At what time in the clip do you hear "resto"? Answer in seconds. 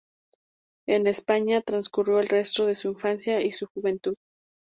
2.27-2.65